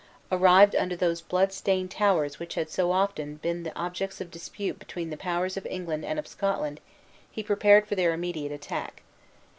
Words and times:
Arrived 0.31 0.75
under 0.75 0.95
those 0.95 1.21
blood 1.21 1.53
stained 1.53 1.91
towers 1.91 2.39
which 2.39 2.55
had 2.55 2.71
so 2.71 2.91
often 2.91 3.35
been 3.35 3.61
the 3.61 3.77
objects 3.79 4.19
of 4.19 4.31
dispute 4.31 4.79
between 4.79 5.11
the 5.11 5.15
powers 5.15 5.57
of 5.57 5.65
England 5.67 6.03
and 6.03 6.17
of 6.17 6.25
Scotland, 6.27 6.79
he 7.29 7.43
prepared 7.43 7.85
for 7.85 7.93
their 7.93 8.11
immediate 8.11 8.51
attack. 8.51 9.03